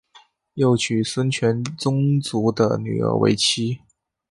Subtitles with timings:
[0.55, 3.81] 又娶孙权宗族的女儿为妻。